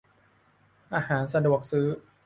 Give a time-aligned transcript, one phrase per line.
[0.93, 1.87] อาหารสะดวกซื้อ